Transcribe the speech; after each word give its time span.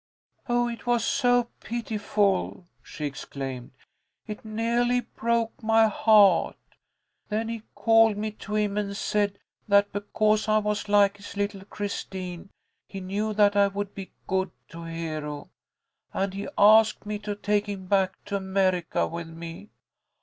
"Oh, 0.49 0.67
it 0.67 0.87
was 0.87 1.05
so 1.05 1.49
pitiful!" 1.59 2.65
she 2.81 3.05
exclaimed. 3.05 3.69
"It 4.25 4.43
neahly 4.43 5.01
broke 5.15 5.61
my 5.61 5.87
heart. 5.89 6.57
Then 7.29 7.49
he 7.49 7.61
called 7.75 8.17
me 8.17 8.31
to 8.31 8.55
him 8.55 8.79
and 8.79 8.97
said 8.97 9.37
that 9.67 9.91
because 9.91 10.47
I 10.47 10.57
was 10.57 10.89
like 10.89 11.17
his 11.17 11.37
little 11.37 11.63
Christine, 11.65 12.49
he 12.87 12.99
knew 12.99 13.31
that 13.35 13.55
I 13.55 13.67
would 13.67 13.93
be 13.93 14.11
good 14.25 14.49
to 14.69 14.85
Hero, 14.85 15.51
and 16.11 16.33
he 16.33 16.47
asked 16.57 17.05
me 17.05 17.19
to 17.19 17.35
take 17.35 17.67
him 17.69 17.85
back 17.85 18.15
to 18.25 18.35
America 18.37 19.05
with 19.05 19.29
me. 19.29 19.69